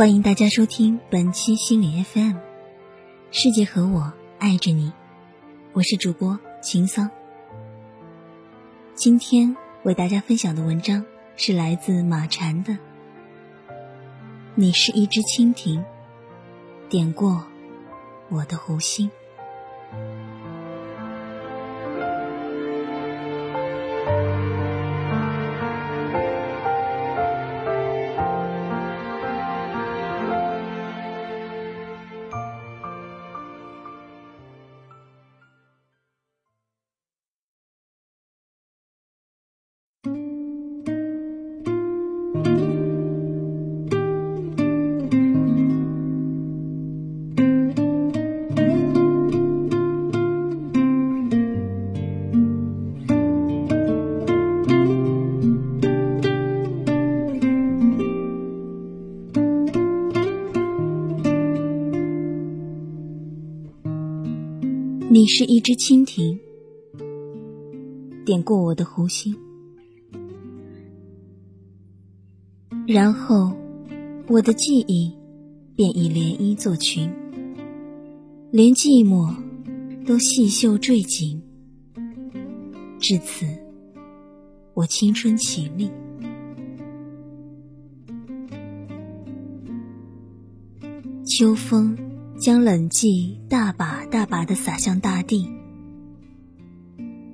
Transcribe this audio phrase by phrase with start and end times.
[0.00, 2.38] 欢迎大家收听本期心理 FM，
[3.30, 4.90] 世界和我爱着你，
[5.74, 7.10] 我是主播秦桑。
[8.94, 11.04] 今天为大家分享的文章
[11.36, 12.78] 是来自马禅的。
[14.54, 15.84] 你是一只蜻蜓，
[16.88, 17.44] 点过
[18.30, 19.10] 我的湖心。
[65.12, 66.38] 你是一只蜻蜓，
[68.24, 69.34] 点过我的湖心，
[72.86, 73.52] 然后
[74.28, 75.12] 我的记忆
[75.74, 77.10] 便以涟漪作群，
[78.52, 79.34] 连寂寞
[80.06, 81.42] 都细绣缀锦。
[83.00, 83.44] 至此，
[84.74, 85.90] 我青春起立，
[91.24, 91.98] 秋风。
[92.40, 95.46] 将冷寂大把大把的洒向大地，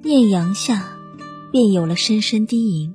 [0.03, 0.99] 艳阳下
[1.53, 2.93] 便有了声声低吟。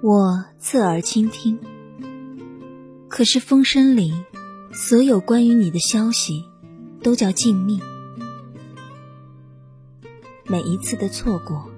[0.00, 1.58] 我侧耳倾听，
[3.08, 4.14] 可是风声里
[4.72, 6.46] 所有关于你的消息
[7.02, 7.78] 都叫静谧，
[10.46, 11.70] 每一次的错过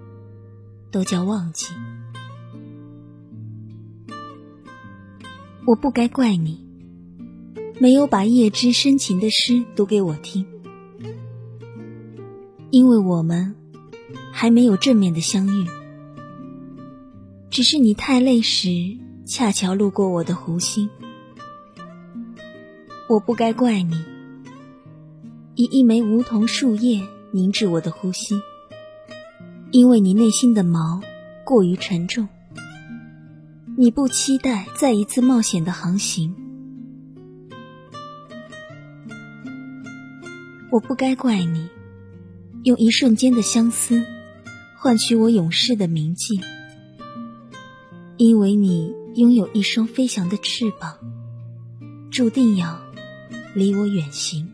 [0.93, 1.75] 都叫忘记。
[5.67, 6.68] 我不该怪你。
[7.81, 10.45] 没有把叶芝深情的诗读给我听，
[12.71, 13.55] 因为我们
[14.33, 15.65] 还没有正面的相遇。
[17.51, 18.69] 只是你太累时，
[19.25, 20.91] 恰巧路过我的湖心。
[23.09, 23.97] 我不该怪你，
[25.55, 28.41] 以一枚梧桐树叶凝滞我的呼吸，
[29.71, 31.01] 因为你内心的锚
[31.45, 32.29] 过于沉重。
[33.77, 36.48] 你不期待再一次冒险的航行。
[40.71, 41.69] 我不该怪你，
[42.63, 44.05] 用一瞬间的相思
[44.77, 46.41] 换取我永世的铭记，
[48.19, 50.99] 因为你拥有一双飞翔的翅膀，
[52.11, 52.83] 注定要
[53.55, 54.51] 离我远行。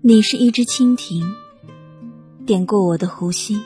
[0.00, 1.34] 你是一只蜻蜓，
[2.46, 3.60] 点过我的湖心，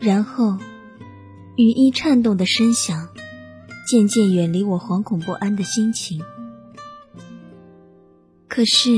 [0.00, 0.56] 然后
[1.56, 3.10] 羽翼颤动的声响。
[3.90, 6.20] 渐渐远离我惶恐不安的心情。
[8.46, 8.90] 可是，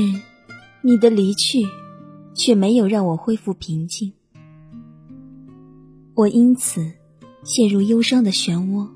[0.81, 1.59] 你的离去
[2.33, 4.11] 却没有让我恢复平静。
[6.13, 6.91] 我因此
[7.41, 8.89] 陷入忧伤的漩涡。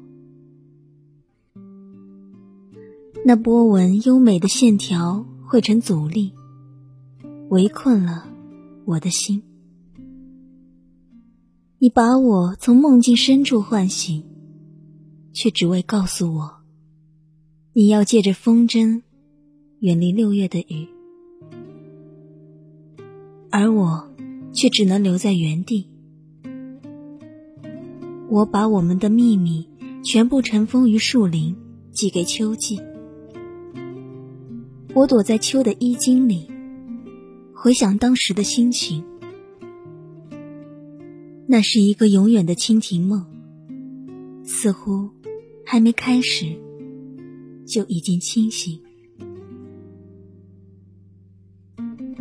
[3.23, 6.33] 那波纹优美的线条汇成阻力，
[7.47, 8.27] 围困了
[8.83, 9.41] 我的心。
[11.79, 14.34] 你把我从梦境深处唤醒。
[15.35, 16.49] 却只为告诉我，
[17.73, 19.01] 你要借着风筝
[19.79, 20.87] 远离六月的雨，
[23.51, 24.09] 而我
[24.53, 25.89] 却只能留在原地。
[28.29, 29.67] 我把我们的秘密
[30.05, 31.53] 全部尘封于树林，
[31.91, 32.79] 寄给秋季。
[34.93, 36.49] 我躲在秋的衣襟里，
[37.53, 39.03] 回想当时的心情。
[41.45, 43.25] 那是一个永远的蜻蜓梦，
[44.45, 45.09] 似乎。
[45.67, 46.55] 还没开始，
[47.65, 48.79] 就已经清醒。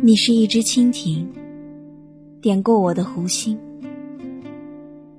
[0.01, 1.27] 你是一只蜻蜓，
[2.41, 3.57] 点过我的湖心。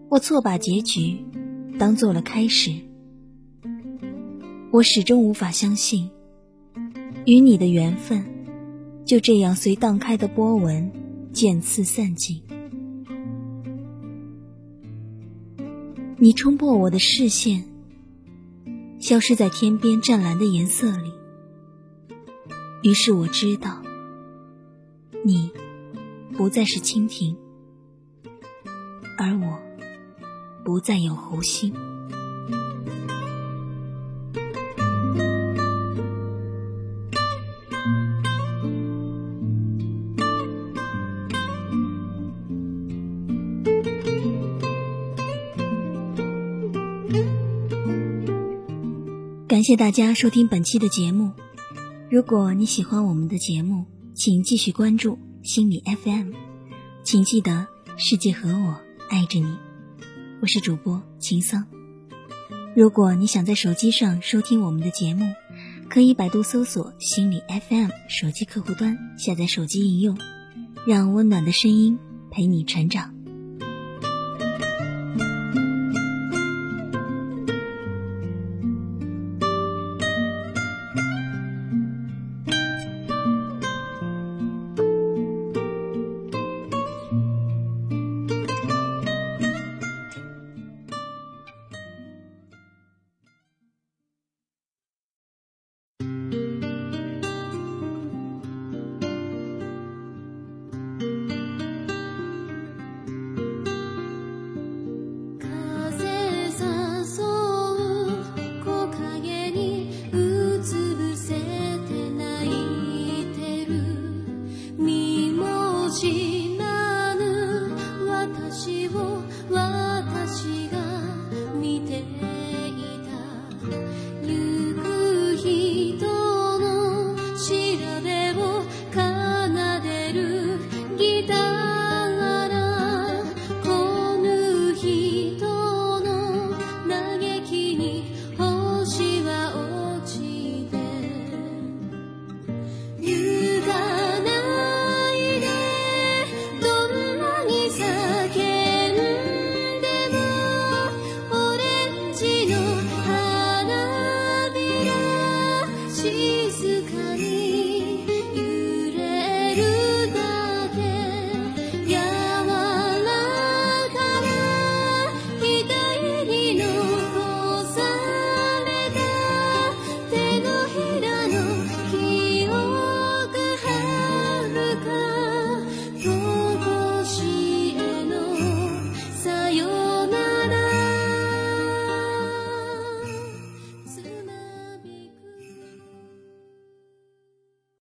[0.08, 1.16] 我错把结局
[1.78, 2.72] 当做了开始。
[4.72, 6.10] 我始终无法相信，
[7.26, 8.24] 与你的缘分
[9.04, 10.90] 就这样随荡开的波纹
[11.32, 12.42] 渐次散尽。
[16.18, 17.64] 你冲破我的视线。
[19.06, 21.12] 消失在天边湛蓝的颜色里。
[22.82, 23.80] 于是我知道，
[25.24, 25.52] 你
[26.32, 27.36] 不再是蜻蜓，
[29.16, 29.60] 而我
[30.64, 31.72] 不再有湖心。
[49.66, 51.32] 谢大家收听本期的节目。
[52.08, 53.84] 如果你喜欢我们的节目，
[54.14, 56.30] 请继续关注心理 FM。
[57.02, 57.66] 请记得，
[57.96, 58.80] 世界和我
[59.10, 59.56] 爱着你。
[60.40, 61.66] 我是主播秦桑。
[62.76, 65.26] 如果你想在手机上收听我们的节目，
[65.90, 70.16] 可以百度搜索“心理 FM” 手机客户端，下载手机应用，
[70.86, 71.98] 让温暖的声音
[72.30, 73.15] 陪你成长。